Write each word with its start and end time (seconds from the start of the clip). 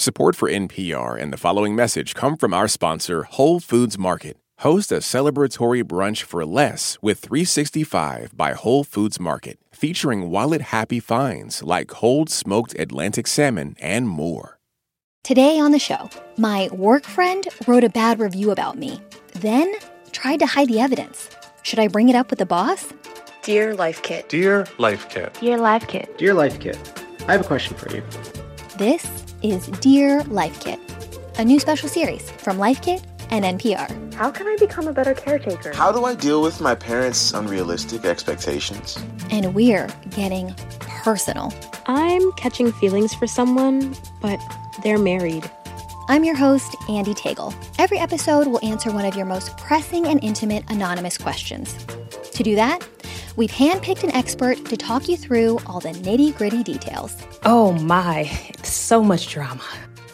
Support 0.00 0.34
for 0.34 0.48
NPR 0.48 1.20
and 1.20 1.30
the 1.30 1.36
following 1.36 1.76
message 1.76 2.14
come 2.14 2.38
from 2.38 2.54
our 2.54 2.68
sponsor, 2.68 3.24
Whole 3.24 3.60
Foods 3.60 3.98
Market. 3.98 4.38
Host 4.60 4.90
a 4.90 5.02
celebratory 5.02 5.84
brunch 5.84 6.22
for 6.22 6.46
less 6.46 6.96
with 7.02 7.18
365 7.18 8.34
by 8.34 8.54
Whole 8.54 8.82
Foods 8.82 9.20
Market, 9.20 9.58
featuring 9.72 10.30
wallet 10.30 10.62
happy 10.62 11.00
finds 11.00 11.62
like 11.62 11.88
cold 11.88 12.30
smoked 12.30 12.74
Atlantic 12.78 13.26
salmon 13.26 13.76
and 13.78 14.08
more. 14.08 14.58
Today 15.22 15.60
on 15.60 15.70
the 15.70 15.78
show, 15.78 16.08
my 16.38 16.70
work 16.72 17.04
friend 17.04 17.46
wrote 17.66 17.84
a 17.84 17.90
bad 17.90 18.20
review 18.20 18.50
about 18.50 18.78
me, 18.78 19.02
then 19.34 19.70
tried 20.12 20.38
to 20.38 20.46
hide 20.46 20.68
the 20.68 20.80
evidence. 20.80 21.28
Should 21.62 21.78
I 21.78 21.88
bring 21.88 22.08
it 22.08 22.16
up 22.16 22.30
with 22.30 22.38
the 22.38 22.46
boss? 22.46 22.90
Dear 23.42 23.74
Life 23.74 24.02
Kit. 24.02 24.30
Dear 24.30 24.66
Life 24.78 25.10
Kit. 25.10 25.36
Dear 25.38 25.58
Life 25.58 25.86
Kit. 25.88 26.16
Dear 26.16 26.32
Life 26.32 26.58
Kit, 26.58 26.78
I 27.28 27.32
have 27.32 27.42
a 27.42 27.44
question 27.44 27.76
for 27.76 27.94
you. 27.94 28.02
This 28.80 29.06
is 29.42 29.66
Dear 29.82 30.22
Life 30.22 30.58
Kit, 30.64 30.80
a 31.36 31.44
new 31.44 31.60
special 31.60 31.86
series 31.86 32.30
from 32.30 32.56
Life 32.56 32.80
Kit 32.80 33.04
and 33.28 33.44
NPR. 33.44 34.14
How 34.14 34.30
can 34.30 34.46
I 34.46 34.56
become 34.56 34.88
a 34.88 34.92
better 34.94 35.12
caretaker? 35.12 35.74
How 35.74 35.92
do 35.92 36.06
I 36.06 36.14
deal 36.14 36.40
with 36.40 36.62
my 36.62 36.74
parents' 36.74 37.34
unrealistic 37.34 38.06
expectations? 38.06 38.96
And 39.30 39.54
we're 39.54 39.86
getting 40.08 40.54
personal. 40.80 41.52
I'm 41.88 42.32
catching 42.38 42.72
feelings 42.72 43.12
for 43.12 43.26
someone, 43.26 43.94
but 44.22 44.40
they're 44.82 44.96
married. 44.96 45.50
I'm 46.08 46.24
your 46.24 46.36
host, 46.36 46.72
Andee 46.88 47.14
Tagle. 47.14 47.54
Every 47.78 47.98
episode 47.98 48.46
will 48.46 48.64
answer 48.64 48.90
one 48.90 49.04
of 49.04 49.14
your 49.14 49.26
most 49.26 49.58
pressing 49.58 50.06
and 50.06 50.24
intimate 50.24 50.64
anonymous 50.70 51.18
questions. 51.18 51.74
To 52.32 52.42
do 52.42 52.54
that, 52.54 52.78
we've 53.36 53.50
handpicked 53.50 54.04
an 54.04 54.10
expert 54.10 54.64
to 54.66 54.76
talk 54.76 55.08
you 55.08 55.16
through 55.16 55.58
all 55.66 55.80
the 55.80 55.90
nitty 55.90 56.36
gritty 56.36 56.62
details. 56.62 57.16
Oh 57.44 57.72
my, 57.72 58.24
so 58.62 59.02
much 59.02 59.28
drama. 59.28 59.64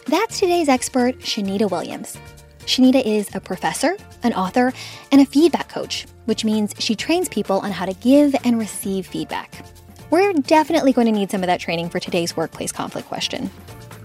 That's 0.05 0.39
today's 0.39 0.69
expert, 0.69 1.19
Shanita 1.19 1.69
Williams. 1.69 2.17
Shanita 2.59 3.05
is 3.05 3.33
a 3.33 3.39
professor, 3.39 3.95
an 4.23 4.33
author, 4.33 4.73
and 5.11 5.21
a 5.21 5.25
feedback 5.25 5.69
coach, 5.69 6.05
which 6.25 6.43
means 6.43 6.73
she 6.79 6.95
trains 6.95 7.29
people 7.29 7.59
on 7.59 7.71
how 7.71 7.85
to 7.85 7.93
give 7.95 8.35
and 8.43 8.59
receive 8.59 9.07
feedback. 9.07 9.65
We're 10.09 10.33
definitely 10.33 10.93
going 10.93 11.07
to 11.07 11.13
need 11.13 11.31
some 11.31 11.43
of 11.43 11.47
that 11.47 11.59
training 11.59 11.89
for 11.89 11.99
today's 11.99 12.35
workplace 12.35 12.71
conflict 12.71 13.07
question. 13.07 13.49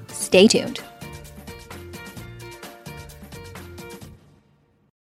Stay 0.09 0.49
tuned. 0.49 0.81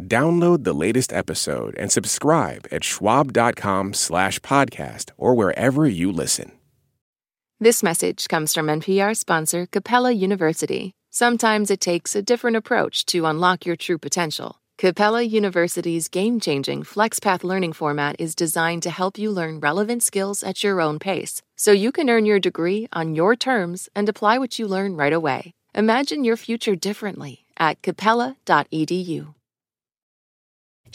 Download 0.00 0.64
the 0.64 0.72
latest 0.72 1.12
episode 1.12 1.76
and 1.76 1.90
subscribe 1.90 2.66
at 2.72 2.84
schwab.com 2.84 3.94
slash 3.94 4.38
podcast 4.40 5.10
or 5.16 5.34
wherever 5.34 5.86
you 5.86 6.12
listen. 6.12 6.52
This 7.60 7.82
message 7.82 8.28
comes 8.28 8.52
from 8.52 8.66
NPR 8.66 9.16
sponsor 9.16 9.66
Capella 9.66 10.10
University. 10.10 10.92
Sometimes 11.10 11.70
it 11.70 11.80
takes 11.80 12.16
a 12.16 12.22
different 12.22 12.56
approach 12.56 13.06
to 13.06 13.26
unlock 13.26 13.64
your 13.64 13.76
true 13.76 13.96
potential. 13.96 14.60
Capella 14.76 15.22
University's 15.22 16.08
game 16.08 16.40
changing 16.40 16.82
FlexPath 16.82 17.44
learning 17.44 17.72
format 17.72 18.16
is 18.18 18.34
designed 18.34 18.82
to 18.82 18.90
help 18.90 19.16
you 19.16 19.30
learn 19.30 19.60
relevant 19.60 20.02
skills 20.02 20.42
at 20.42 20.64
your 20.64 20.80
own 20.80 20.98
pace 20.98 21.40
so 21.56 21.70
you 21.70 21.92
can 21.92 22.10
earn 22.10 22.26
your 22.26 22.40
degree 22.40 22.88
on 22.92 23.14
your 23.14 23.36
terms 23.36 23.88
and 23.94 24.08
apply 24.08 24.36
what 24.36 24.58
you 24.58 24.66
learn 24.66 24.96
right 24.96 25.12
away. 25.12 25.54
Imagine 25.76 26.24
your 26.24 26.36
future 26.36 26.74
differently 26.74 27.44
at 27.56 27.80
capella.edu. 27.82 29.34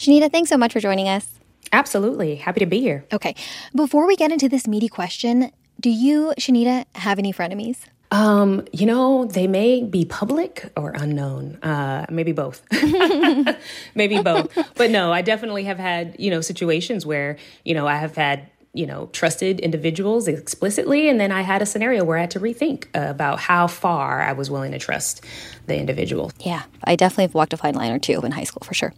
Shanita, 0.00 0.32
thanks 0.32 0.48
so 0.48 0.56
much 0.56 0.72
for 0.72 0.80
joining 0.80 1.10
us. 1.10 1.28
Absolutely. 1.74 2.36
Happy 2.36 2.58
to 2.60 2.64
be 2.64 2.80
here. 2.80 3.04
Okay, 3.12 3.34
before 3.76 4.06
we 4.06 4.16
get 4.16 4.32
into 4.32 4.48
this 4.48 4.66
meaty 4.66 4.88
question, 4.88 5.52
do 5.78 5.90
you, 5.90 6.32
Shanita, 6.38 6.86
have 6.94 7.18
any 7.18 7.34
frenemies? 7.34 7.80
Um, 8.10 8.66
you 8.72 8.86
know, 8.86 9.26
they 9.26 9.46
may 9.46 9.82
be 9.82 10.06
public 10.06 10.72
or 10.74 10.92
unknown. 10.92 11.56
Uh, 11.56 12.06
maybe 12.08 12.32
both. 12.32 12.62
maybe 13.94 14.22
both. 14.22 14.56
But 14.74 14.90
no, 14.90 15.12
I 15.12 15.20
definitely 15.20 15.64
have 15.64 15.78
had, 15.78 16.16
you 16.18 16.30
know, 16.30 16.40
situations 16.40 17.04
where, 17.04 17.36
you 17.66 17.74
know, 17.74 17.86
I 17.86 17.96
have 17.96 18.16
had 18.16 18.48
you 18.72 18.86
know, 18.86 19.06
trusted 19.12 19.58
individuals 19.60 20.28
explicitly. 20.28 21.08
And 21.08 21.20
then 21.20 21.32
I 21.32 21.42
had 21.42 21.60
a 21.60 21.66
scenario 21.66 22.04
where 22.04 22.16
I 22.16 22.20
had 22.20 22.30
to 22.32 22.40
rethink 22.40 22.86
about 22.94 23.40
how 23.40 23.66
far 23.66 24.20
I 24.20 24.32
was 24.32 24.50
willing 24.50 24.72
to 24.72 24.78
trust 24.78 25.24
the 25.66 25.76
individual. 25.76 26.30
Yeah, 26.40 26.62
I 26.84 26.96
definitely 26.96 27.24
have 27.24 27.34
walked 27.34 27.52
a 27.52 27.56
fine 27.56 27.74
line 27.74 27.90
or 27.90 27.98
two 27.98 28.20
in 28.20 28.32
high 28.32 28.44
school 28.44 28.62
for 28.64 28.74
sure. 28.74 28.92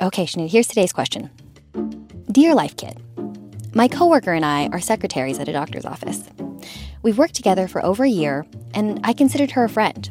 Okay, 0.00 0.24
Shanita, 0.24 0.50
here's 0.50 0.66
today's 0.66 0.92
question 0.92 1.30
Dear 2.30 2.54
Life 2.54 2.76
Kit, 2.76 2.98
my 3.74 3.88
coworker 3.88 4.32
and 4.32 4.44
I 4.44 4.68
are 4.68 4.80
secretaries 4.80 5.38
at 5.38 5.48
a 5.48 5.52
doctor's 5.52 5.84
office. 5.84 6.28
We've 7.02 7.16
worked 7.16 7.34
together 7.34 7.68
for 7.68 7.84
over 7.84 8.04
a 8.04 8.10
year, 8.10 8.44
and 8.74 9.00
I 9.04 9.12
considered 9.12 9.52
her 9.52 9.64
a 9.64 9.68
friend. 9.68 10.10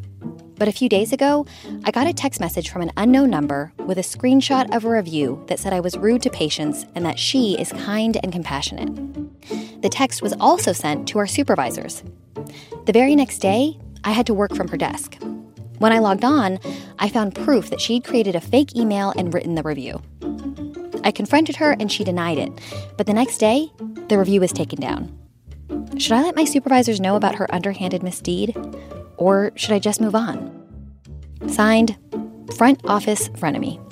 But 0.58 0.68
a 0.68 0.72
few 0.72 0.88
days 0.88 1.12
ago, 1.12 1.46
I 1.84 1.92
got 1.92 2.08
a 2.08 2.12
text 2.12 2.40
message 2.40 2.70
from 2.70 2.82
an 2.82 2.90
unknown 2.96 3.30
number 3.30 3.72
with 3.86 3.96
a 3.96 4.02
screenshot 4.02 4.74
of 4.74 4.84
a 4.84 4.90
review 4.90 5.44
that 5.46 5.60
said 5.60 5.72
I 5.72 5.80
was 5.80 5.96
rude 5.96 6.22
to 6.22 6.30
patients 6.30 6.84
and 6.94 7.06
that 7.06 7.18
she 7.18 7.56
is 7.58 7.72
kind 7.72 8.18
and 8.22 8.32
compassionate. 8.32 8.92
The 9.82 9.88
text 9.88 10.20
was 10.20 10.34
also 10.40 10.72
sent 10.72 11.06
to 11.08 11.18
our 11.18 11.28
supervisors. 11.28 12.02
The 12.86 12.92
very 12.92 13.14
next 13.14 13.38
day, 13.38 13.78
I 14.02 14.10
had 14.10 14.26
to 14.26 14.34
work 14.34 14.54
from 14.54 14.68
her 14.68 14.76
desk. 14.76 15.16
When 15.78 15.92
I 15.92 16.00
logged 16.00 16.24
on, 16.24 16.58
I 16.98 17.08
found 17.08 17.36
proof 17.36 17.70
that 17.70 17.80
she'd 17.80 18.02
created 18.02 18.34
a 18.34 18.40
fake 18.40 18.74
email 18.74 19.12
and 19.16 19.32
written 19.32 19.54
the 19.54 19.62
review. 19.62 20.02
I 21.04 21.12
confronted 21.12 21.56
her 21.56 21.76
and 21.78 21.90
she 21.90 22.02
denied 22.02 22.38
it, 22.38 22.50
but 22.96 23.06
the 23.06 23.14
next 23.14 23.38
day, 23.38 23.70
the 24.08 24.18
review 24.18 24.40
was 24.40 24.52
taken 24.52 24.80
down. 24.80 25.16
Should 25.98 26.12
I 26.12 26.22
let 26.22 26.36
my 26.36 26.44
supervisors 26.44 27.00
know 27.00 27.14
about 27.14 27.36
her 27.36 27.52
underhanded 27.54 28.02
misdeed? 28.02 28.56
Or 29.18 29.52
should 29.56 29.72
I 29.72 29.78
just 29.78 30.00
move 30.00 30.14
on? 30.14 30.54
Signed, 31.48 31.96
Front 32.56 32.80
Office 32.84 33.28
Frenemy. 33.30 33.84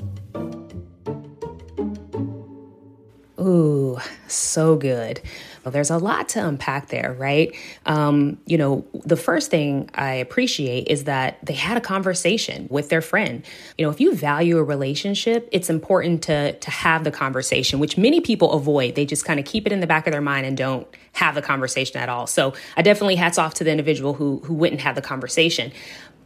Ooh, 3.38 3.98
so 4.28 4.76
good. 4.76 5.20
Well, 5.66 5.72
there's 5.72 5.90
a 5.90 5.98
lot 5.98 6.28
to 6.28 6.46
unpack 6.46 6.90
there, 6.90 7.12
right? 7.18 7.52
Um, 7.86 8.38
you 8.46 8.56
know, 8.56 8.86
the 9.04 9.16
first 9.16 9.50
thing 9.50 9.90
I 9.94 10.12
appreciate 10.12 10.86
is 10.86 11.04
that 11.04 11.44
they 11.44 11.54
had 11.54 11.76
a 11.76 11.80
conversation 11.80 12.68
with 12.70 12.88
their 12.88 13.00
friend. 13.00 13.44
You 13.76 13.84
know, 13.84 13.90
if 13.90 14.00
you 14.00 14.14
value 14.14 14.58
a 14.58 14.62
relationship, 14.62 15.48
it's 15.50 15.68
important 15.68 16.22
to 16.22 16.52
to 16.52 16.70
have 16.70 17.02
the 17.02 17.10
conversation, 17.10 17.80
which 17.80 17.98
many 17.98 18.20
people 18.20 18.52
avoid. 18.52 18.94
They 18.94 19.04
just 19.04 19.24
kind 19.24 19.40
of 19.40 19.44
keep 19.44 19.66
it 19.66 19.72
in 19.72 19.80
the 19.80 19.88
back 19.88 20.06
of 20.06 20.12
their 20.12 20.20
mind 20.20 20.46
and 20.46 20.56
don't 20.56 20.86
have 21.14 21.34
the 21.34 21.42
conversation 21.42 21.96
at 21.96 22.08
all. 22.08 22.28
So 22.28 22.54
I 22.76 22.82
definitely 22.82 23.16
hats 23.16 23.36
off 23.36 23.54
to 23.54 23.64
the 23.64 23.72
individual 23.72 24.14
who 24.14 24.38
who 24.44 24.54
wouldn't 24.54 24.82
have 24.82 24.94
the 24.94 25.02
conversation. 25.02 25.72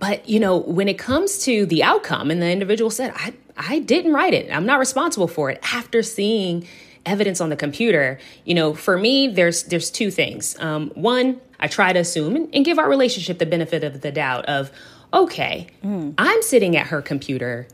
But 0.01 0.29
you 0.29 0.39
know, 0.39 0.59
when 0.59 0.87
it 0.87 0.99
comes 0.99 1.39
to 1.45 1.65
the 1.65 1.83
outcome, 1.83 2.31
and 2.31 2.43
the 2.43 2.51
individual 2.51 2.91
said, 2.91 3.15
"I 3.17 3.33
I 3.57 3.79
didn't 3.79 4.13
write 4.13 4.35
it. 4.35 4.55
I'm 4.55 4.67
not 4.67 4.79
responsible 4.79 5.29
for 5.29 5.49
it." 5.49 5.61
After 5.73 6.03
seeing 6.03 6.67
evidence 7.07 7.41
on 7.41 7.51
the 7.51 7.57
computer, 7.57 8.19
you 8.45 8.55
know, 8.55 8.75
for 8.75 8.99
me, 8.99 9.29
there's 9.29 9.65
there's 9.65 9.91
two 9.91 10.11
things. 10.11 10.59
Um, 10.59 10.91
one, 10.95 11.41
I 11.59 11.69
try 11.69 11.93
to 11.93 12.01
assume 12.01 12.37
and, 12.37 12.55
and, 12.55 12.65
give 12.65 12.79
our 12.79 12.89
relationship 12.89 13.39
the 13.39 13.47
benefit 13.47 13.85
of 13.85 14.01
the 14.01 14.11
doubt 14.11 14.47
of, 14.47 14.71
okay, 15.13 15.67
mm. 15.85 16.15
I'm 16.19 16.43
sitting 16.43 16.77
at 16.77 16.89
her 16.89 17.03
computer. 17.03 17.67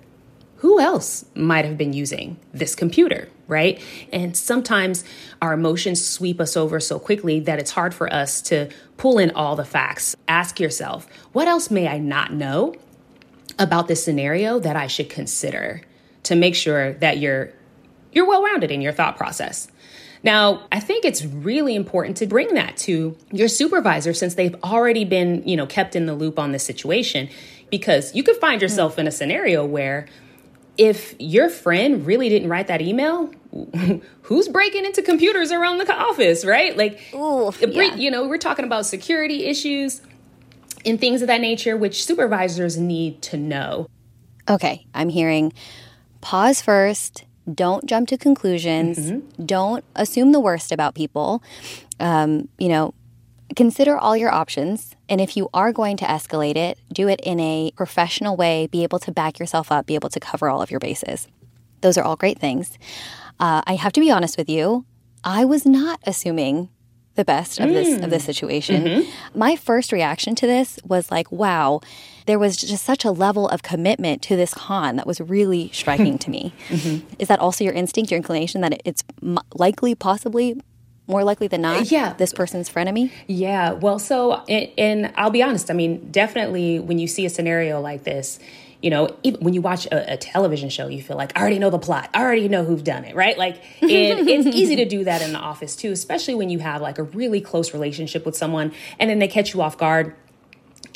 Who 0.61 0.81
else 0.81 1.27
might 1.34 1.67
have 1.67 1.77
been 1.77 1.93
using 1.93 2.39
this 2.53 2.75
computer, 2.75 3.28
right? 3.47 3.81
And 4.11 4.34
sometimes 4.34 5.05
our 5.43 5.53
emotions 5.53 6.05
sweep 6.05 6.41
us 6.41 6.57
over 6.57 6.81
so 6.81 6.99
quickly 6.99 7.41
that 7.41 7.59
it's 7.59 7.72
hard 7.72 7.95
for 7.95 8.13
us 8.13 8.41
to 8.43 8.71
pull 8.97 9.19
in 9.19 9.31
all 9.33 9.55
the 9.55 9.67
facts. 9.67 10.17
Ask 10.27 10.59
yourself, 10.59 11.07
what 11.33 11.47
else 11.47 11.71
may 11.71 11.87
I 11.87 11.99
not 11.99 12.33
know 12.33 12.75
about 13.59 13.87
this 13.87 14.03
scenario 14.03 14.59
that 14.59 14.77
I 14.77 14.87
should 14.87 15.11
consider 15.11 15.83
to 16.25 16.34
make 16.34 16.55
sure 16.55 16.95
that 16.95 17.19
you're 17.19 17.53
you're 18.16 18.27
well 18.27 18.42
rounded 18.42 18.71
in 18.71 18.80
your 18.80 18.92
thought 18.92 19.18
process. 19.18 19.68
Now, 20.22 20.66
I 20.72 20.80
think 20.80 21.04
it's 21.04 21.22
really 21.22 21.77
important 21.77 22.16
to 22.16 22.27
bring 22.27 22.54
that 22.54 22.78
to 22.78 23.15
your 23.30 23.47
supervisor 23.47 24.15
since 24.15 24.34
they've 24.34 24.57
already 24.65 25.04
been, 25.04 25.47
you 25.47 25.54
know, 25.54 25.66
kept 25.66 25.95
in 25.95 26.07
the 26.07 26.15
loop 26.15 26.39
on 26.39 26.53
this 26.53 26.65
situation 26.65 27.28
because 27.71 28.15
you 28.15 28.22
could 28.22 28.36
find 28.36 28.63
yourself 28.63 28.98
in 28.98 29.07
a 29.07 29.10
scenario 29.10 29.66
where 29.66 30.07
if 30.78 31.15
your 31.18 31.51
friend 31.51 32.07
really 32.07 32.30
didn't 32.30 32.48
write 32.48 32.68
that 32.68 32.80
email, 32.80 33.30
who's 34.22 34.48
breaking 34.48 34.86
into 34.86 35.03
computers 35.03 35.53
around 35.53 35.78
the 35.78 35.95
office, 35.95 36.42
right? 36.42 36.74
Like, 36.74 36.98
Ooh, 37.15 37.53
yeah. 37.60 37.95
you 37.97 38.10
know, 38.10 38.27
we're 38.27 38.39
talking 38.39 38.65
about 38.65 38.86
security 38.86 39.45
issues 39.45 40.01
and 40.86 40.98
things 40.98 41.21
of 41.21 41.28
that 41.28 41.42
nature, 41.42 41.77
which 41.77 42.04
supervisors 42.07 42.78
need 42.78 43.21
to 43.22 43.36
know. 43.36 43.89
Okay, 44.48 44.86
I'm 44.95 45.10
hearing 45.10 45.53
pause 46.22 46.62
first. 46.62 47.26
Don't 47.53 47.87
jump 47.87 48.09
to 48.09 48.19
conclusions. 48.19 49.22
Don't 49.45 49.84
assume 49.95 50.33
the 50.33 50.41
worst 50.41 50.72
about 50.72 50.95
people. 50.95 51.43
Um, 52.01 52.48
you 52.59 52.69
know, 52.69 52.93
consider 53.54 53.97
all 53.97 54.16
your 54.16 54.33
options. 54.33 54.97
And 55.09 55.21
if 55.21 55.37
you 55.37 55.48
are 55.54 55.72
going 55.72 55.97
to 55.98 56.04
escalate 56.04 56.57
it, 56.57 56.78
do 56.93 57.09
it 57.09 57.21
in 57.22 57.39
a 57.39 57.71
professional 57.77 58.37
way. 58.37 58.66
Be 58.66 58.83
able 58.83 58.98
to 59.01 59.13
back 59.13 59.39
yourself 59.39 59.71
up, 59.71 59.87
be 59.87 59.95
able 59.95 60.09
to 60.10 60.19
cover 60.21 60.48
all 60.48 60.60
of 60.60 60.71
your 60.71 60.81
bases. 60.81 61.28
Those 61.83 61.97
are 61.97 62.03
all 62.03 62.16
great 62.16 62.39
things. 62.39 62.78
Uh, 63.39 63.63
I 63.66 63.75
have 63.77 63.93
to 63.93 64.01
be 64.01 64.10
honest 64.10 64.37
with 64.37 64.48
you. 64.48 64.84
I 65.22 65.45
was 65.45 65.65
not 65.65 66.01
assuming 66.04 66.69
the 67.15 67.25
best 67.25 67.60
of 67.60 67.69
this 67.71 68.03
of 68.03 68.10
this 68.10 68.25
situation. 68.25 69.07
My 69.34 69.57
first 69.57 69.93
reaction 69.93 70.34
to 70.37 70.47
this 70.47 70.78
was 70.84 71.10
like, 71.10 71.31
wow, 71.33 71.81
there 72.27 72.39
was 72.39 72.57
just 72.57 72.84
such 72.84 73.05
a 73.05 73.11
level 73.11 73.49
of 73.49 73.63
commitment 73.63 74.21
to 74.23 74.37
this 74.37 74.53
con 74.55 74.97
that 74.97 75.07
was 75.07 75.21
really 75.21 75.71
striking 75.73 76.19
to 76.19 76.31
me. 76.31 76.53
Mm-hmm. 76.69 77.07
Is 77.19 77.28
that 77.28 77.39
also 77.41 77.65
your 77.65 77.73
instinct, 77.73 78.11
your 78.11 78.17
inclination 78.19 78.61
that 78.61 78.81
it's 78.84 79.03
m- 79.23 79.39
likely, 79.55 79.95
possibly 79.95 80.61
more 81.09 81.23
likely 81.23 81.47
than 81.47 81.63
not, 81.63 81.89
Yeah. 81.91 82.15
this 82.15 82.33
person's 82.33 82.69
frenemy? 82.69 83.13
Yeah, 83.28 83.73
well, 83.73 84.01
so, 84.01 84.43
and, 84.49 84.69
and 84.77 85.13
I'll 85.17 85.31
be 85.31 85.41
honest, 85.43 85.71
I 85.71 85.75
mean, 85.75 86.11
definitely 86.11 86.81
when 86.81 86.99
you 86.99 87.07
see 87.07 87.25
a 87.25 87.31
scenario 87.31 87.81
like 87.81 88.03
this, 88.03 88.41
you 88.83 88.91
know, 88.91 89.17
even 89.22 89.41
when 89.45 89.55
you 89.55 89.61
watch 89.63 89.87
a, 89.87 90.15
a 90.15 90.17
television 90.17 90.69
show, 90.69 90.89
you 90.89 91.01
feel 91.03 91.17
like, 91.17 91.33
I 91.37 91.41
already 91.41 91.61
know 91.61 91.71
the 91.71 91.79
plot, 91.79 92.11
I 92.13 92.22
already 92.22 92.49
know 92.49 92.65
who've 92.65 92.83
done 92.83 93.05
it, 93.05 93.15
right? 93.15 93.39
Like, 93.39 93.63
and 93.81 93.91
it's 94.29 94.49
easy 94.49 94.75
to 94.77 94.84
do 94.84 95.05
that 95.05 95.22
in 95.22 95.33
the 95.33 95.39
office 95.39 95.77
too, 95.77 95.93
especially 95.93 96.34
when 96.34 96.51
you 96.51 96.59
have 96.59 96.83
like 96.83 96.99
a 96.99 97.05
really 97.05 97.41
close 97.41 97.72
relationship 97.72 98.27
with 98.27 98.37
someone 98.37 98.72
and 98.99 99.09
then 99.09 99.21
they 99.21 99.29
catch 99.29 99.55
you 99.55 99.63
off 99.63 99.79
guard 99.79 100.15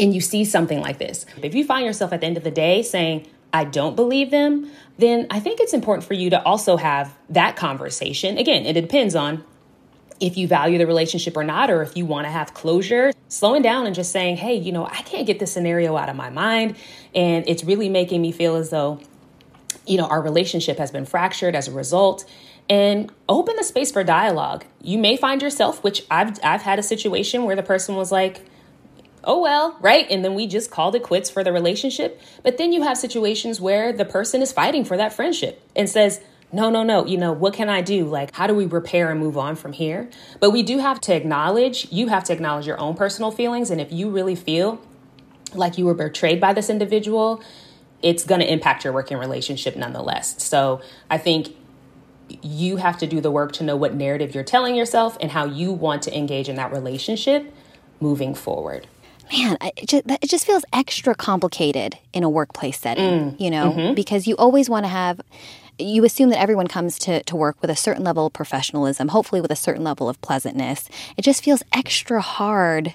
and 0.00 0.14
you 0.14 0.20
see 0.20 0.44
something 0.44 0.81
like 0.81 0.99
this. 0.99 1.26
If 1.43 1.55
you 1.55 1.64
find 1.64 1.85
yourself 1.85 2.12
at 2.12 2.23
the 2.23 2.26
end 2.26 2.37
of 2.37 2.43
the 2.43 2.50
day 2.50 2.82
saying, 2.82 3.29
I 3.52 3.64
don't 3.64 3.94
believe 3.94 4.31
them, 4.31 4.70
then 4.99 5.26
I 5.31 5.41
think 5.41 5.61
it's 5.61 5.75
important 5.75 6.05
for 6.05 6.14
you 6.14 6.31
to 6.31 6.43
also 6.43 6.76
have 6.76 7.14
that 7.29 7.56
conversation. 7.56 8.38
Again, 8.38 8.64
it 8.64 8.73
depends 8.73 9.14
on 9.14 9.44
if 10.20 10.37
you 10.37 10.47
value 10.47 10.79
the 10.79 10.87
relationship 10.87 11.37
or 11.37 11.44
not, 11.44 11.70
or 11.70 11.82
if 11.82 11.97
you 11.97 12.05
want 12.05 12.26
to 12.26 12.31
have 12.31 12.52
closure, 12.55 13.12
slowing 13.29 13.62
down 13.62 13.87
and 13.87 13.94
just 13.94 14.12
saying, 14.12 14.37
hey, 14.37 14.55
you 14.55 14.70
know, 14.70 14.87
I 14.87 15.02
can't 15.02 15.26
get 15.26 15.38
this 15.38 15.52
scenario 15.52 15.97
out 15.97 16.08
of 16.08 16.17
my 16.17 16.31
mind. 16.31 16.76
And 17.14 17.49
it's 17.49 17.64
really 17.64 17.88
making 17.88 18.20
me 18.20 18.31
feel 18.31 18.56
as 18.56 18.70
though, 18.70 19.00
you 19.87 19.97
know, 19.97 20.06
our 20.06 20.20
relationship 20.20 20.79
has 20.79 20.91
been 20.91 21.06
fractured 21.06 21.56
as 21.56 21.69
a 21.69 21.73
result. 21.73 22.25
And 22.69 23.11
open 23.29 23.56
the 23.56 23.64
space 23.64 23.91
for 23.91 24.05
dialogue. 24.05 24.64
You 24.81 24.99
may 24.99 25.17
find 25.17 25.43
yourself, 25.43 25.82
which 25.82 26.05
I've 26.08 26.38
I've 26.44 26.62
had 26.62 26.79
a 26.79 26.85
situation 26.85 27.44
where 27.44 27.56
the 27.56 27.64
person 27.64 27.97
was 27.97 28.12
like, 28.12 28.47
oh 29.25 29.40
well, 29.40 29.76
right? 29.81 30.06
And 30.11 30.25
then 30.25 30.34
we 30.34 30.46
just 30.46 30.70
called 30.70 30.94
it 30.94 31.02
quits 31.02 31.31
for 31.31 31.44
the 31.44 31.52
relationship. 31.52 32.20
But 32.43 32.58
then 32.58 32.72
you 32.72 32.82
have 32.82 32.96
situations 32.96 33.61
where 33.61 33.93
the 33.93 34.05
person 34.05 34.43
is 34.43 34.52
fighting 34.52 34.84
for 34.84 34.96
that 34.96 35.12
friendship 35.12 35.62
and 35.76 35.88
says, 35.88 36.20
no, 36.52 36.69
no, 36.69 36.82
no, 36.82 37.06
you 37.06 37.17
know, 37.17 37.32
what 37.32 37.55
can 37.55 37.69
I 37.69 37.81
do? 37.81 38.05
Like, 38.06 38.34
how 38.34 38.46
do 38.46 38.55
we 38.55 38.67
repair 38.67 39.11
and 39.11 39.20
move 39.20 39.38
on 39.38 39.55
from 39.55 39.72
here? 39.72 40.11
But 40.40 40.50
we 40.50 40.62
do 40.62 40.78
have 40.78 41.00
to 41.02 41.14
acknowledge, 41.14 41.87
you 41.93 42.08
have 42.08 42.25
to 42.25 42.32
acknowledge 42.32 42.67
your 42.67 42.81
own 42.81 42.96
personal 42.96 43.31
feelings. 43.31 43.70
And 43.70 43.81
if 43.81 43.93
you 43.93 44.11
really 44.11 44.34
feel 44.34 44.81
like 45.55 45.78
you 45.78 45.84
were 45.84 45.94
betrayed 45.94 46.40
by 46.40 46.52
this 46.52 46.69
individual, 46.69 47.43
it's 48.02 48.25
going 48.25 48.40
to 48.40 48.52
impact 48.52 48.84
your 48.84 48.93
working 48.93 49.19
relationship 49.19 49.76
nonetheless. 49.76 50.43
So 50.43 50.81
I 51.08 51.19
think 51.19 51.55
you 52.43 52.76
have 52.76 52.99
to 52.99 53.06
do 53.06 53.20
the 53.20 53.31
work 53.31 53.52
to 53.52 53.64
know 53.64 53.76
what 53.76 53.94
narrative 53.94 54.34
you're 54.34 54.44
telling 54.44 54.75
yourself 54.75 55.16
and 55.20 55.31
how 55.31 55.44
you 55.44 55.73
want 55.73 56.02
to 56.02 56.16
engage 56.16 56.49
in 56.49 56.56
that 56.56 56.73
relationship 56.73 57.52
moving 58.00 58.34
forward. 58.34 58.87
Man, 59.32 59.56
I- 59.61 59.73
it 59.77 59.88
just, 59.88 60.05
it 60.09 60.29
just 60.29 60.47
feels 60.47 60.65
extra 60.73 61.15
complicated 61.15 61.99
in 62.12 62.23
a 62.23 62.31
workplace 62.31 62.79
setting, 62.79 63.32
mm. 63.32 63.41
you 63.41 63.50
know, 63.50 63.73
mm-hmm. 63.73 63.94
because 63.94 64.27
you 64.27 64.37
always 64.37 64.69
want 64.69 64.85
to 64.85 64.88
have, 64.88 65.21
you 65.79 66.05
assume 66.05 66.31
that 66.31 66.41
everyone 66.41 66.67
comes 66.67 66.99
to, 67.00 67.23
to 67.25 67.37
work 67.37 67.56
with 67.61 67.71
a 67.71 67.77
certain 67.77 68.05
level 68.05 68.27
of 68.27 68.32
professionalism, 68.32 69.09
hopefully 69.09 69.41
with 69.41 69.50
a 69.50 69.56
certain 69.56 69.85
level 69.85 70.09
of 70.09 70.21
pleasantness. 70.21 70.88
It 71.17 71.23
just 71.23 71.43
feels 71.43 71.62
extra 71.73 72.21
hard 72.21 72.94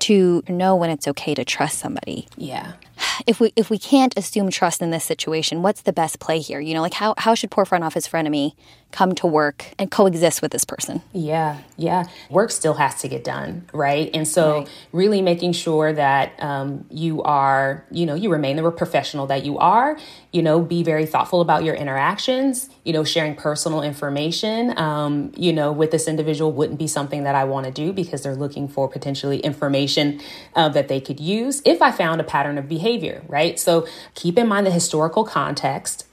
to 0.00 0.42
know 0.48 0.74
when 0.74 0.90
it's 0.90 1.06
okay 1.06 1.32
to 1.32 1.44
trust 1.44 1.78
somebody. 1.78 2.28
Yeah. 2.36 2.72
If 3.26 3.40
we 3.40 3.52
if 3.56 3.68
we 3.68 3.78
can't 3.78 4.16
assume 4.16 4.50
trust 4.50 4.80
in 4.80 4.90
this 4.90 5.04
situation, 5.04 5.62
what's 5.62 5.82
the 5.82 5.92
best 5.92 6.18
play 6.18 6.38
here? 6.38 6.60
You 6.60 6.72
know, 6.72 6.80
like 6.80 6.94
how 6.94 7.14
how 7.18 7.34
should 7.34 7.50
poor 7.50 7.64
front 7.64 7.84
office 7.84 8.08
frenemy 8.08 8.54
come 8.92 9.14
to 9.16 9.26
work 9.26 9.66
and 9.78 9.90
coexist 9.90 10.42
with 10.42 10.52
this 10.52 10.64
person? 10.64 11.02
Yeah, 11.12 11.58
yeah. 11.76 12.04
Work 12.30 12.50
still 12.50 12.74
has 12.74 13.00
to 13.00 13.08
get 13.08 13.24
done, 13.24 13.68
right? 13.72 14.10
And 14.14 14.28
so, 14.28 14.66
really 14.92 15.22
making 15.22 15.54
sure 15.54 15.92
that 15.92 16.40
um, 16.42 16.84
you 16.90 17.22
are, 17.22 17.84
you 17.90 18.06
know, 18.06 18.14
you 18.14 18.30
remain 18.30 18.56
the 18.56 18.70
professional 18.70 19.26
that 19.26 19.44
you 19.44 19.58
are. 19.58 19.98
You 20.30 20.42
know, 20.42 20.60
be 20.60 20.82
very 20.82 21.06
thoughtful 21.06 21.40
about 21.40 21.64
your 21.64 21.74
interactions. 21.74 22.68
You 22.84 22.92
know, 22.92 23.02
sharing 23.02 23.34
personal 23.34 23.82
information, 23.82 24.78
um, 24.78 25.32
you 25.36 25.52
know, 25.52 25.72
with 25.72 25.90
this 25.90 26.06
individual 26.06 26.52
wouldn't 26.52 26.78
be 26.78 26.86
something 26.86 27.24
that 27.24 27.34
I 27.34 27.44
want 27.44 27.66
to 27.66 27.72
do 27.72 27.92
because 27.92 28.22
they're 28.22 28.36
looking 28.36 28.68
for 28.68 28.88
potentially 28.88 29.40
information 29.40 30.20
uh, 30.54 30.68
that 30.70 30.88
they 30.88 31.00
could 31.00 31.18
use 31.18 31.62
if 31.64 31.80
I 31.80 31.90
found 31.90 32.20
a 32.20 32.24
pattern 32.24 32.58
of 32.58 32.68
behavior, 32.68 33.22
right? 33.26 33.58
So, 33.58 33.86
keep 34.14 34.38
in 34.38 34.46
mind 34.46 34.66
the 34.66 34.70
historical 34.70 35.24
context 35.24 36.06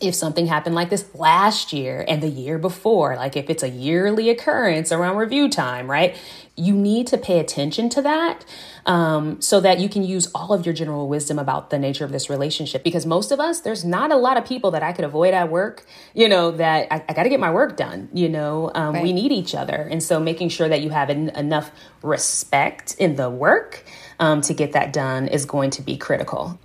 if 0.00 0.14
something 0.14 0.46
happened 0.46 0.74
like 0.74 0.90
this 0.90 1.06
last 1.14 1.72
year 1.72 2.04
and 2.08 2.22
the 2.22 2.28
year 2.28 2.58
before, 2.58 3.16
like 3.16 3.36
if 3.36 3.50
it's 3.50 3.62
a 3.62 3.68
yearly 3.68 4.30
occurrence 4.30 4.92
around 4.92 5.16
review 5.16 5.48
time, 5.48 5.90
right? 5.90 6.16
You 6.56 6.74
need 6.74 7.06
to 7.08 7.18
pay 7.18 7.38
attention 7.38 7.88
to 7.90 8.02
that 8.02 8.44
um, 8.86 9.40
so 9.40 9.60
that 9.60 9.78
you 9.78 9.88
can 9.88 10.02
use 10.02 10.30
all 10.34 10.52
of 10.52 10.64
your 10.64 10.74
general 10.74 11.08
wisdom 11.08 11.38
about 11.38 11.70
the 11.70 11.78
nature 11.78 12.04
of 12.04 12.12
this 12.12 12.30
relationship. 12.30 12.82
Because 12.82 13.04
most 13.04 13.30
of 13.30 13.40
us, 13.40 13.60
there's 13.60 13.84
not 13.84 14.10
a 14.10 14.16
lot 14.16 14.36
of 14.36 14.46
people 14.46 14.70
that 14.70 14.82
I 14.82 14.92
could 14.92 15.04
avoid 15.04 15.34
at 15.34 15.50
work, 15.50 15.84
you 16.14 16.28
know, 16.28 16.52
that 16.52 16.88
I, 16.90 17.04
I 17.08 17.12
got 17.12 17.24
to 17.24 17.28
get 17.28 17.40
my 17.40 17.52
work 17.52 17.76
done, 17.76 18.08
you 18.12 18.28
know, 18.28 18.70
um, 18.74 19.02
we 19.02 19.12
need 19.12 19.32
each 19.32 19.54
other. 19.54 19.88
And 19.90 20.02
so 20.02 20.18
making 20.18 20.48
sure 20.48 20.68
that 20.68 20.80
you 20.80 20.90
have 20.90 21.10
en- 21.10 21.30
enough 21.30 21.70
respect 22.02 22.94
in 22.98 23.16
the 23.16 23.28
work 23.28 23.84
um, 24.18 24.40
to 24.42 24.54
get 24.54 24.72
that 24.72 24.92
done 24.92 25.28
is 25.28 25.44
going 25.44 25.70
to 25.70 25.82
be 25.82 25.96
critical. 25.96 26.58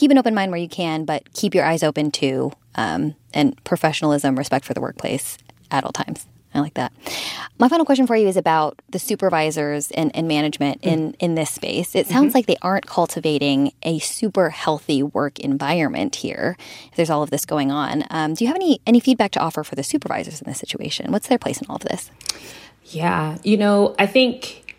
Keep 0.00 0.10
an 0.10 0.16
open 0.16 0.34
mind 0.34 0.50
where 0.50 0.60
you 0.60 0.68
can, 0.68 1.04
but 1.04 1.30
keep 1.34 1.54
your 1.54 1.64
eyes 1.64 1.82
open 1.82 2.10
too, 2.10 2.50
um, 2.74 3.14
and 3.34 3.62
professionalism, 3.64 4.34
respect 4.34 4.64
for 4.64 4.72
the 4.72 4.80
workplace 4.80 5.36
at 5.70 5.84
all 5.84 5.92
times. 5.92 6.26
I 6.54 6.60
like 6.60 6.74
that. 6.74 6.90
My 7.58 7.68
final 7.68 7.84
question 7.84 8.06
for 8.06 8.16
you 8.16 8.26
is 8.26 8.38
about 8.38 8.80
the 8.88 8.98
supervisors 8.98 9.90
and, 9.92 10.10
and 10.16 10.26
management 10.26 10.80
in, 10.82 11.14
in 11.20 11.34
this 11.34 11.50
space. 11.50 11.94
It 11.94 12.06
sounds 12.06 12.34
like 12.34 12.46
they 12.46 12.56
aren't 12.62 12.86
cultivating 12.86 13.72
a 13.82 13.98
super 14.00 14.48
healthy 14.48 15.02
work 15.02 15.38
environment 15.38 16.16
here. 16.16 16.56
If 16.90 16.96
there's 16.96 17.10
all 17.10 17.22
of 17.22 17.30
this 17.30 17.44
going 17.44 17.70
on, 17.70 18.04
um, 18.10 18.34
do 18.34 18.42
you 18.42 18.48
have 18.48 18.56
any 18.56 18.80
any 18.86 18.98
feedback 19.00 19.30
to 19.32 19.40
offer 19.40 19.62
for 19.62 19.76
the 19.76 19.84
supervisors 19.84 20.40
in 20.40 20.48
this 20.48 20.58
situation? 20.58 21.12
What's 21.12 21.28
their 21.28 21.38
place 21.38 21.60
in 21.60 21.68
all 21.68 21.76
of 21.76 21.82
this? 21.82 22.10
Yeah, 22.86 23.36
you 23.44 23.56
know, 23.58 23.94
I 23.98 24.06
think 24.06 24.74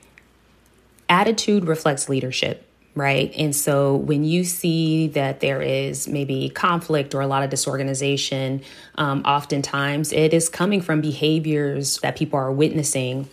attitude 1.07 1.67
reflects 1.67 2.09
leadership, 2.09 2.67
right? 2.95 3.33
And 3.37 3.55
so 3.55 3.95
when 3.95 4.23
you 4.23 4.43
see 4.43 5.07
that 5.09 5.39
there 5.39 5.61
is 5.61 6.07
maybe 6.07 6.49
conflict 6.49 7.15
or 7.15 7.21
a 7.21 7.27
lot 7.27 7.43
of 7.43 7.49
disorganization, 7.49 8.61
um, 8.95 9.23
oftentimes 9.23 10.11
it 10.11 10.33
is 10.33 10.49
coming 10.49 10.81
from 10.81 11.01
behaviors 11.01 11.99
that 11.99 12.15
people 12.15 12.37
are 12.37 12.51
witnessing 12.51 13.29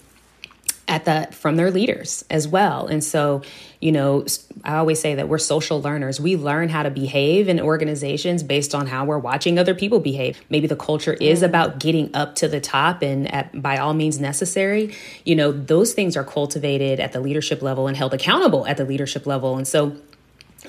at 0.89 1.05
the 1.05 1.29
from 1.33 1.57
their 1.57 1.71
leaders 1.71 2.25
as 2.31 2.49
well. 2.49 2.87
And 2.87 3.05
so, 3.05 3.43
you 3.81 3.93
know, 3.93 4.25
i 4.65 4.77
always 4.77 4.99
say 4.99 5.15
that 5.15 5.29
we're 5.29 5.39
social 5.39 5.81
learners. 5.81 6.19
We 6.19 6.37
learn 6.37 6.69
how 6.69 6.83
to 6.83 6.91
behave 6.91 7.49
in 7.49 7.61
organizations 7.61 8.43
based 8.43 8.75
on 8.75 8.87
how 8.87 9.05
we're 9.05 9.19
watching 9.19 9.59
other 9.59 9.75
people 9.75 10.01
behave. 10.01 10.41
Maybe 10.51 10.67
the 10.67 10.77
culture 10.77 11.13
is 11.13 11.43
about 11.43 11.79
getting 11.79 12.15
up 12.15 12.35
to 12.37 12.49
the 12.49 12.61
top 12.61 13.03
and 13.03 13.33
at, 13.33 13.61
by 13.61 13.77
all 13.77 13.95
means 13.95 14.19
necessary. 14.19 14.95
You 15.25 15.37
know, 15.37 15.53
those 15.53 15.93
things 15.93 16.17
are 16.17 16.25
cultivated 16.25 16.99
at 16.99 17.13
the 17.13 17.21
leadership 17.21 17.63
level 17.63 17.87
and 17.87 17.97
held 17.97 18.15
accountable 18.15 18.67
at 18.67 18.79
the 18.79 18.85
leadership 18.85 19.27
level. 19.27 19.57
And 19.57 19.69
so 19.69 19.97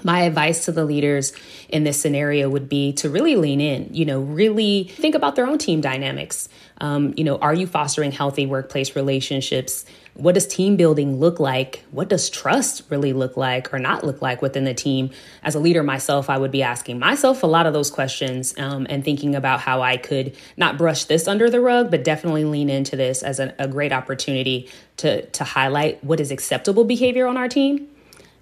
my 0.03 0.21
advice 0.21 0.65
to 0.65 0.71
the 0.71 0.85
leaders 0.85 1.33
in 1.67 1.83
this 1.83 1.99
scenario 1.99 2.49
would 2.49 2.69
be 2.69 2.93
to 2.93 3.09
really 3.09 3.35
lean 3.35 3.59
in, 3.59 3.89
you 3.91 4.05
know, 4.05 4.19
really 4.19 4.83
think 4.83 5.15
about 5.15 5.35
their 5.35 5.47
own 5.47 5.57
team 5.57 5.81
dynamics. 5.81 6.47
Um, 6.79 7.13
you 7.17 7.23
know, 7.23 7.37
are 7.37 7.53
you 7.53 7.67
fostering 7.67 8.11
healthy 8.11 8.45
workplace 8.45 8.95
relationships? 8.95 9.85
What 10.13 10.35
does 10.35 10.47
team 10.47 10.75
building 10.75 11.19
look 11.19 11.39
like? 11.39 11.83
What 11.91 12.07
does 12.07 12.29
trust 12.29 12.83
really 12.89 13.13
look 13.13 13.35
like 13.35 13.73
or 13.73 13.79
not 13.79 14.03
look 14.03 14.21
like 14.21 14.41
within 14.41 14.63
the 14.63 14.73
team? 14.73 15.09
As 15.43 15.55
a 15.55 15.59
leader 15.59 15.83
myself, 15.83 16.29
I 16.29 16.37
would 16.37 16.51
be 16.51 16.63
asking 16.63 16.99
myself 16.99 17.43
a 17.43 17.47
lot 17.47 17.65
of 17.65 17.73
those 17.73 17.89
questions 17.89 18.53
um, 18.57 18.85
and 18.89 19.03
thinking 19.03 19.35
about 19.35 19.59
how 19.59 19.81
I 19.81 19.97
could 19.97 20.35
not 20.55 20.77
brush 20.77 21.05
this 21.05 21.27
under 21.27 21.49
the 21.49 21.61
rug, 21.61 21.89
but 21.89 22.03
definitely 22.03 22.45
lean 22.45 22.69
into 22.69 22.95
this 22.95 23.23
as 23.23 23.39
a, 23.39 23.53
a 23.57 23.67
great 23.67 23.91
opportunity 23.91 24.69
to, 24.97 25.25
to 25.25 25.43
highlight 25.43 26.03
what 26.03 26.19
is 26.19 26.31
acceptable 26.31 26.83
behavior 26.83 27.25
on 27.27 27.37
our 27.37 27.47
team 27.47 27.87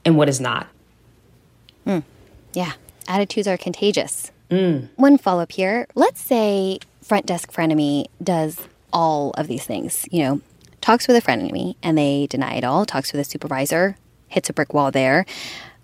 and 0.04 0.18
what 0.18 0.30
is 0.30 0.42
not. 0.42 0.68
Yeah, 2.54 2.74
attitudes 3.08 3.48
are 3.48 3.58
contagious. 3.58 4.32
One 4.96 5.18
follow 5.18 5.42
up 5.44 5.52
here. 5.52 5.88
Let's 5.96 6.22
say 6.22 6.80
front 7.02 7.26
desk 7.26 7.52
frenemy 7.52 8.06
does 8.24 8.60
all 8.94 9.32
of 9.32 9.48
these 9.48 9.66
things. 9.66 10.06
You 10.12 10.24
know, 10.24 10.42
talks 10.82 11.08
with 11.08 11.18
a 11.18 11.22
frenemy 11.22 11.76
and 11.84 11.98
they 11.98 12.28
deny 12.28 12.56
it 12.56 12.64
all. 12.64 12.86
Talks 12.86 13.12
with 13.12 13.22
a 13.22 13.24
supervisor, 13.24 13.98
hits 14.28 14.50
a 14.50 14.54
brick 14.54 14.74
wall 14.74 14.92
there. 14.92 15.26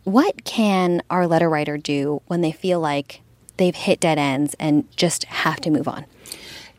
What 0.03 0.43
can 0.43 1.01
our 1.09 1.27
letter 1.27 1.49
writer 1.49 1.77
do 1.77 2.21
when 2.27 2.41
they 2.41 2.51
feel 2.51 2.79
like 2.79 3.21
they've 3.57 3.75
hit 3.75 3.99
dead 3.99 4.17
ends 4.17 4.55
and 4.59 4.85
just 4.95 5.25
have 5.25 5.61
to 5.61 5.69
move 5.69 5.87
on? 5.87 6.05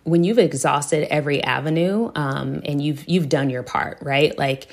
When 0.05 0.25
you've 0.25 0.39
exhausted 0.39 1.11
every 1.11 1.43
avenue 1.43 2.13
um, 2.15 2.61
and 2.67 2.83
you've 2.83 3.09
you've 3.09 3.31
done 3.31 3.49
your 3.49 3.63
part, 3.63 3.99
right? 4.03 4.37
Like 4.37 4.69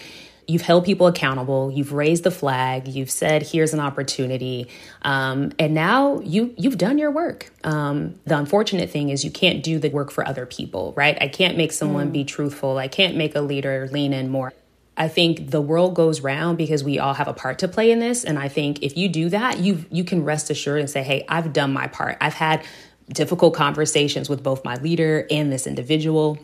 you've 0.47 0.61
held 0.61 0.85
people 0.85 1.07
accountable, 1.07 1.71
you've 1.71 1.93
raised 1.93 2.23
the 2.23 2.31
flag, 2.31 2.87
you've 2.87 3.11
said 3.11 3.43
here's 3.43 3.73
an 3.73 3.79
opportunity, 3.79 4.67
um, 5.01 5.51
and 5.59 5.73
now 5.73 6.19
you 6.21 6.53
you've 6.57 6.77
done 6.77 6.97
your 6.97 7.11
work. 7.11 7.51
Um, 7.63 8.19
the 8.25 8.37
unfortunate 8.37 8.89
thing 8.89 9.09
is 9.09 9.23
you 9.23 9.31
can't 9.31 9.63
do 9.63 9.79
the 9.79 9.89
work 9.89 10.11
for 10.11 10.27
other 10.27 10.45
people, 10.45 10.93
right? 10.95 11.17
I 11.21 11.27
can't 11.27 11.57
make 11.57 11.71
someone 11.71 12.09
mm. 12.09 12.13
be 12.13 12.23
truthful. 12.23 12.77
I 12.77 12.87
can't 12.87 13.15
make 13.15 13.35
a 13.35 13.41
leader 13.41 13.87
lean 13.91 14.13
in 14.13 14.29
more. 14.29 14.53
I 14.97 15.07
think 15.07 15.49
the 15.49 15.61
world 15.61 15.95
goes 15.95 16.21
round 16.21 16.57
because 16.57 16.83
we 16.83 16.99
all 16.99 17.13
have 17.13 17.27
a 17.27 17.33
part 17.33 17.59
to 17.59 17.67
play 17.67 17.91
in 17.91 17.99
this. 17.99 18.23
And 18.23 18.37
I 18.37 18.49
think 18.49 18.83
if 18.83 18.97
you 18.97 19.09
do 19.09 19.29
that, 19.29 19.59
you 19.59 19.85
you 19.89 20.03
can 20.03 20.23
rest 20.23 20.49
assured 20.49 20.79
and 20.79 20.89
say, 20.89 21.01
hey, 21.01 21.25
I've 21.27 21.53
done 21.53 21.73
my 21.73 21.87
part. 21.87 22.17
I've 22.21 22.33
had 22.33 22.63
difficult 23.09 23.53
conversations 23.53 24.29
with 24.29 24.43
both 24.43 24.63
my 24.63 24.75
leader 24.75 25.25
and 25.29 25.51
this 25.51 25.67
individual. 25.67 26.37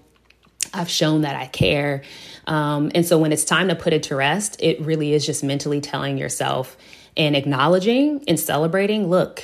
I've 0.74 0.89
shown 0.89 1.21
that 1.21 1.36
I 1.36 1.47
care. 1.47 2.03
Um, 2.45 2.91
and 2.95 3.05
so 3.05 3.17
when 3.17 3.31
it's 3.31 3.43
time 3.43 3.67
to 3.67 3.75
put 3.75 3.93
it 3.93 4.03
to 4.03 4.15
rest, 4.15 4.57
it 4.59 4.79
really 4.81 5.13
is 5.13 5.25
just 5.25 5.43
mentally 5.43 5.81
telling 5.81 6.17
yourself 6.17 6.77
and 7.15 7.36
acknowledging 7.36 8.24
and 8.27 8.39
celebrating 8.39 9.09
look, 9.09 9.43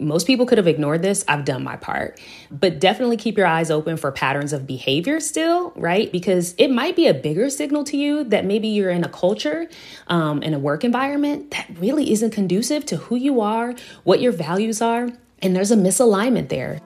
most 0.00 0.26
people 0.26 0.44
could 0.44 0.58
have 0.58 0.66
ignored 0.66 1.02
this. 1.02 1.24
I've 1.28 1.44
done 1.44 1.62
my 1.62 1.76
part. 1.76 2.20
But 2.50 2.80
definitely 2.80 3.16
keep 3.16 3.36
your 3.36 3.46
eyes 3.46 3.70
open 3.70 3.96
for 3.96 4.10
patterns 4.10 4.52
of 4.52 4.66
behavior 4.66 5.20
still, 5.20 5.72
right? 5.76 6.10
Because 6.10 6.54
it 6.58 6.68
might 6.68 6.96
be 6.96 7.06
a 7.06 7.14
bigger 7.14 7.48
signal 7.48 7.84
to 7.84 7.96
you 7.96 8.24
that 8.24 8.44
maybe 8.44 8.68
you're 8.68 8.90
in 8.90 9.04
a 9.04 9.08
culture, 9.08 9.68
um, 10.08 10.42
in 10.42 10.54
a 10.54 10.58
work 10.58 10.82
environment 10.82 11.52
that 11.52 11.68
really 11.78 12.10
isn't 12.10 12.30
conducive 12.30 12.84
to 12.86 12.96
who 12.96 13.16
you 13.16 13.40
are, 13.40 13.74
what 14.02 14.20
your 14.20 14.32
values 14.32 14.82
are, 14.82 15.10
and 15.42 15.54
there's 15.54 15.70
a 15.70 15.76
misalignment 15.76 16.48
there. 16.48 16.80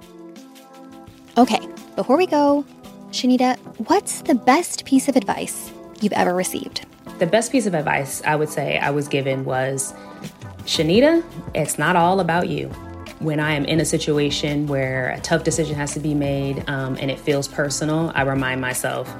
Okay, 1.38 1.60
before 1.96 2.16
we 2.16 2.26
go, 2.26 2.64
Shanita, 3.10 3.56
what's 3.88 4.20
the 4.22 4.34
best 4.34 4.84
piece 4.84 5.08
of 5.08 5.16
advice 5.16 5.72
you've 6.00 6.12
ever 6.12 6.34
received? 6.34 6.86
The 7.18 7.26
best 7.26 7.50
piece 7.50 7.66
of 7.66 7.74
advice 7.74 8.22
I 8.24 8.36
would 8.36 8.48
say 8.48 8.78
I 8.78 8.90
was 8.90 9.08
given 9.08 9.44
was 9.44 9.94
Shanita, 10.64 11.24
it's 11.54 11.78
not 11.78 11.96
all 11.96 12.20
about 12.20 12.48
you 12.48 12.68
when 13.20 13.40
I 13.40 13.52
am 13.54 13.64
in 13.64 13.80
a 13.80 13.84
situation 13.84 14.66
where 14.66 15.10
a 15.10 15.20
tough 15.20 15.42
decision 15.42 15.74
has 15.74 15.92
to 15.94 16.00
be 16.00 16.14
made 16.14 16.68
um, 16.68 16.96
and 17.00 17.10
it 17.10 17.18
feels 17.18 17.48
personal, 17.48 18.12
I 18.14 18.22
remind 18.22 18.60
myself 18.60 19.12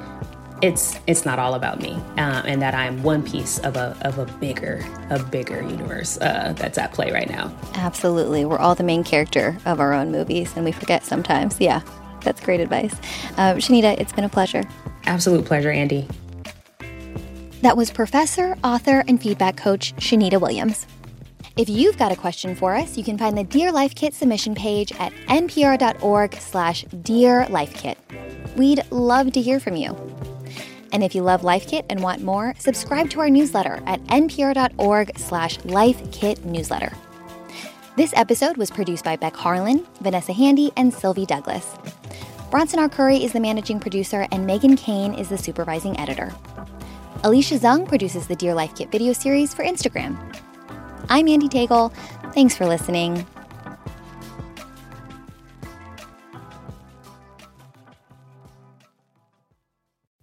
it's 0.60 0.98
it's 1.06 1.24
not 1.24 1.38
all 1.38 1.54
about 1.54 1.80
me, 1.80 1.92
uh, 2.16 2.42
and 2.44 2.60
that 2.62 2.74
I'm 2.74 3.02
one 3.04 3.22
piece 3.22 3.58
of 3.60 3.76
a 3.76 3.96
of 4.02 4.18
a 4.18 4.26
bigger 4.40 4.84
a 5.10 5.22
bigger 5.22 5.62
universe 5.62 6.18
uh, 6.20 6.52
that's 6.56 6.78
at 6.78 6.92
play 6.92 7.12
right 7.12 7.30
now. 7.30 7.56
Absolutely, 7.74 8.44
we're 8.44 8.58
all 8.58 8.74
the 8.74 8.82
main 8.82 9.04
character 9.04 9.56
of 9.64 9.78
our 9.78 9.92
own 9.92 10.10
movies, 10.10 10.52
and 10.56 10.64
we 10.64 10.72
forget 10.72 11.04
sometimes. 11.04 11.60
Yeah, 11.60 11.80
that's 12.22 12.40
great 12.40 12.60
advice, 12.60 12.94
uh, 13.36 13.54
Shanita. 13.54 13.98
It's 13.98 14.12
been 14.12 14.24
a 14.24 14.28
pleasure. 14.28 14.62
Absolute 15.04 15.44
pleasure, 15.44 15.70
Andee. 15.72 16.10
That 17.62 17.76
was 17.76 17.90
professor, 17.90 18.56
author, 18.62 19.02
and 19.08 19.20
feedback 19.20 19.56
coach 19.56 19.94
Shanita 19.96 20.40
Williams. 20.40 20.86
If 21.56 21.68
you've 21.68 21.98
got 21.98 22.12
a 22.12 22.16
question 22.16 22.54
for 22.54 22.76
us, 22.76 22.96
you 22.96 23.02
can 23.02 23.18
find 23.18 23.36
the 23.36 23.42
Dear 23.42 23.72
Life 23.72 23.96
Kit 23.96 24.14
submission 24.14 24.54
page 24.54 24.92
at 24.92 25.12
npr.org 25.26 26.34
slash 26.36 26.84
Dear 27.02 27.48
Life 27.48 27.74
Kit. 27.74 27.98
We'd 28.56 28.84
love 28.92 29.32
to 29.32 29.40
hear 29.40 29.58
from 29.58 29.74
you. 29.74 29.96
And 30.92 31.02
if 31.02 31.16
you 31.16 31.22
love 31.22 31.42
Life 31.42 31.66
Kit 31.66 31.84
and 31.90 32.00
want 32.00 32.22
more, 32.22 32.54
subscribe 32.58 33.10
to 33.10 33.20
our 33.20 33.28
newsletter 33.28 33.82
at 33.86 34.02
npr.org 34.04 35.18
slash 35.18 35.58
lifekit 35.58 36.44
newsletter. 36.44 36.92
This 37.96 38.12
episode 38.14 38.56
was 38.56 38.70
produced 38.70 39.04
by 39.04 39.16
Beck 39.16 39.34
Harlan, 39.34 39.84
Vanessa 40.00 40.32
Handy, 40.32 40.70
and 40.76 40.94
Sylvie 40.94 41.26
Douglas. 41.26 41.74
Bronson 42.50 42.80
Arcuri 42.80 43.22
is 43.22 43.34
the 43.34 43.40
managing 43.40 43.78
producer, 43.78 44.26
and 44.32 44.46
Megan 44.46 44.74
Kane 44.74 45.12
is 45.12 45.28
the 45.28 45.36
supervising 45.36 46.00
editor. 46.00 46.32
Alicia 47.22 47.58
Zung 47.58 47.86
produces 47.86 48.26
the 48.26 48.36
Dear 48.36 48.54
Life 48.54 48.74
Kit 48.74 48.90
video 48.90 49.12
series 49.12 49.52
for 49.52 49.64
Instagram. 49.64 50.16
I'm 51.10 51.26
Andee 51.26 51.50
Tagle. 51.50 51.92
Thanks 52.32 52.56
for 52.56 52.64
listening. 52.64 53.26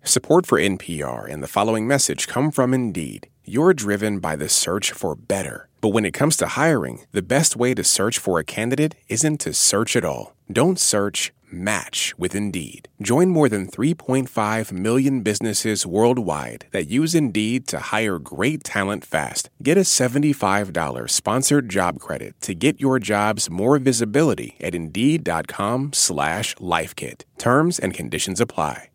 Support 0.03 0.48
for 0.48 0.60
NPR 0.60 1.32
and 1.32 1.44
the 1.44 1.48
following 1.48 1.86
message 1.86 2.27
come 2.27 2.50
from 2.50 2.74
Indeed. 2.74 3.27
You're 3.44 3.75
driven 3.75 4.17
by 4.17 4.36
the 4.36 4.50
search 4.50 4.91
for 4.91 5.15
better. 5.15 5.67
But 5.82 5.89
when 5.89 6.05
it 6.05 6.13
comes 6.13 6.38
to 6.38 6.48
hiring, 6.48 7.01
the 7.12 7.22
best 7.22 7.55
way 7.55 7.75
to 7.75 7.84
search 7.84 8.17
for 8.17 8.39
a 8.39 8.44
candidate 8.44 8.96
isn't 9.10 9.39
to 9.41 9.53
search 9.53 9.96
at 9.96 10.03
all. 10.03 10.36
Don't 10.51 10.79
search 10.79 11.32
match 11.52 12.14
with 12.18 12.34
Indeed. 12.34 12.88
Join 13.02 13.30
more 13.30 13.50
than 13.50 13.68
3.5 13.68 14.72
million 14.72 15.24
businesses 15.24 15.86
worldwide 15.86 16.68
that 16.72 16.88
use 16.88 17.14
Indeed 17.14 17.68
to 17.68 17.80
hire 17.92 18.18
great 18.18 18.64
talent 18.64 19.04
fast. 19.04 19.50
Get 19.62 19.78
a 19.78 19.82
$75 19.82 21.10
sponsored 21.10 21.68
job 21.68 22.00
credit 22.00 22.40
to 22.40 22.54
get 22.54 22.80
your 22.80 22.98
jobs 23.00 23.50
more 23.50 23.78
visibility 23.80 24.56
at 24.62 24.74
Indeed.com 24.74 25.92
slash 25.92 26.56
LifeKit. 26.56 27.24
Terms 27.38 27.78
and 27.80 27.94
conditions 27.94 28.40
apply. 28.40 28.90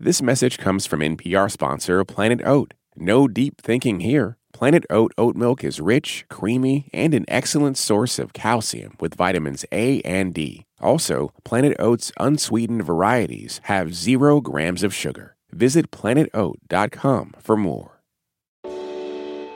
This 0.00 0.20
message 0.20 0.58
comes 0.58 0.86
from 0.86 1.00
NPR 1.00 1.48
sponsor 1.48 2.04
Planet 2.04 2.40
Oat. 2.44 2.74
No 2.96 3.28
deep 3.28 3.60
thinking 3.60 4.00
here. 4.00 4.36
Planet 4.54 4.84
Oat 4.88 5.12
oat 5.18 5.34
milk 5.34 5.64
is 5.64 5.80
rich, 5.80 6.24
creamy, 6.30 6.88
and 6.92 7.12
an 7.12 7.24
excellent 7.26 7.76
source 7.76 8.20
of 8.20 8.32
calcium 8.32 8.94
with 9.00 9.16
vitamins 9.16 9.64
A 9.72 10.00
and 10.02 10.32
D. 10.32 10.64
Also, 10.80 11.32
Planet 11.42 11.74
Oat's 11.80 12.12
unsweetened 12.20 12.84
varieties 12.84 13.60
have 13.64 13.96
zero 13.96 14.40
grams 14.40 14.84
of 14.84 14.94
sugar. 14.94 15.34
Visit 15.50 15.90
planetoat.com 15.90 17.34
for 17.40 17.56
more. 17.56 18.00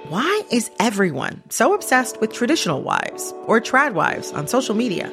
Why 0.08 0.42
is 0.50 0.68
everyone 0.80 1.44
so 1.48 1.74
obsessed 1.74 2.20
with 2.20 2.32
traditional 2.32 2.82
wives 2.82 3.32
or 3.46 3.60
trad 3.60 3.92
wives 3.92 4.32
on 4.32 4.48
social 4.48 4.74
media? 4.74 5.12